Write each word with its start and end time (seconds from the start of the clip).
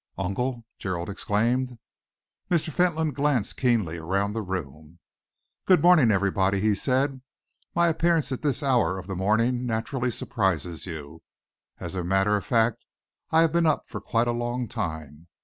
"Uncle!" 0.17 0.65
Gerald 0.79 1.11
exclaimed. 1.11 1.77
Mr. 2.49 2.71
Fentolin 2.73 3.13
glanced 3.13 3.55
keenly 3.55 3.97
around 3.99 4.33
the 4.33 4.41
room. 4.41 4.97
"Good 5.67 5.83
morning, 5.83 6.09
everybody," 6.11 6.59
he 6.59 6.73
said. 6.73 7.21
"My 7.75 7.87
appearance 7.87 8.31
at 8.31 8.41
this 8.41 8.63
hour 8.63 8.97
of 8.97 9.05
the 9.05 9.15
morning 9.15 9.67
naturally 9.67 10.09
surprises 10.09 10.87
you. 10.87 11.21
As 11.79 11.93
a 11.93 12.03
matter 12.03 12.35
of 12.35 12.43
fact, 12.43 12.83
I 13.29 13.41
have 13.41 13.53
been 13.53 13.67
up 13.67 13.83
for 13.89 14.01
quite 14.01 14.27
a 14.27 14.31
long 14.31 14.67
time. 14.67 15.27